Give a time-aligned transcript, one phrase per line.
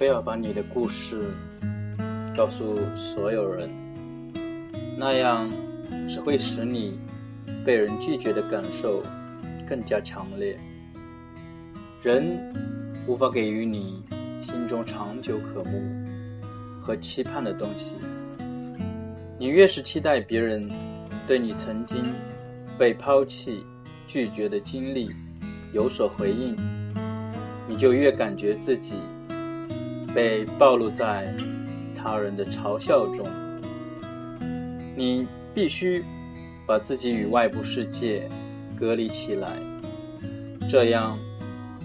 [0.00, 1.30] 非要把你的故事
[2.34, 3.68] 告诉所有人，
[4.96, 5.46] 那样
[6.08, 6.98] 只会使你
[7.66, 9.02] 被人拒绝的感受
[9.68, 10.56] 更加强烈。
[12.02, 12.50] 人
[13.06, 14.02] 无法给予你
[14.40, 15.82] 心中长久渴慕
[16.80, 17.96] 和期盼的东西。
[19.38, 20.66] 你越是期待别人
[21.26, 22.06] 对你曾经
[22.78, 23.66] 被抛弃、
[24.06, 25.10] 拒绝的经历
[25.74, 26.56] 有所回应，
[27.68, 28.94] 你就越感觉自己。
[30.14, 31.34] 被暴露在
[31.94, 33.28] 他人的嘲笑中，
[34.96, 36.04] 你必须
[36.66, 38.28] 把自己与外部世界
[38.76, 39.48] 隔离起来，
[40.68, 41.18] 这样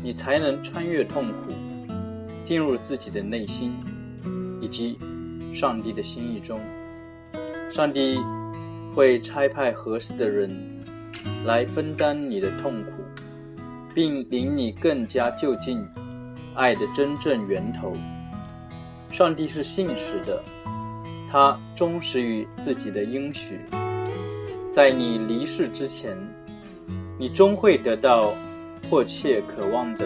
[0.01, 1.53] 你才能穿越痛苦，
[2.43, 3.73] 进入自己的内心
[4.62, 4.98] 以及
[5.53, 6.59] 上帝的心意中。
[7.71, 8.17] 上帝
[8.95, 10.49] 会差派合适的人
[11.46, 12.91] 来分担你的痛苦，
[13.93, 15.85] 并领你更加就近
[16.55, 17.93] 爱的真正源头。
[19.16, 20.44] 上帝是信实的，
[21.32, 23.62] 他忠实于自己的应许。
[24.74, 26.18] 在你离世之前，
[27.18, 28.34] 你终会得到
[28.82, 30.05] 迫切渴望的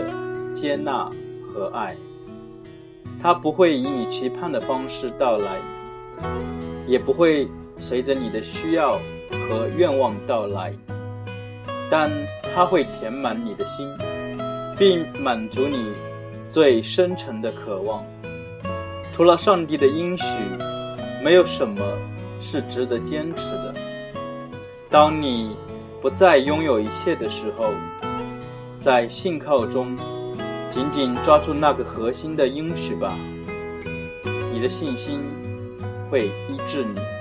[0.54, 1.10] 接纳
[1.52, 1.96] 和爱。
[3.20, 5.58] 他不会以你期盼的方式到来，
[6.86, 7.48] 也不会
[7.80, 8.92] 随着你的需要
[9.32, 10.72] 和愿望到来，
[11.90, 12.12] 但
[12.54, 13.92] 他会填满你的心，
[14.78, 15.92] 并满足你
[16.48, 18.06] 最深沉的渴望。
[19.20, 20.23] 除了上帝的应许，
[21.22, 21.84] 没有什么
[22.39, 23.75] 是值得坚持的。
[24.89, 25.58] 当你
[26.00, 27.66] 不再拥有一切的时候，
[28.80, 29.97] 在信靠中
[30.72, 33.14] 紧紧抓住那个核心的应许吧，
[34.53, 35.20] 你的信心
[36.09, 37.19] 会医治你。